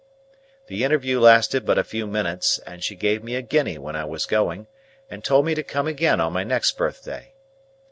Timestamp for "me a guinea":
3.23-3.77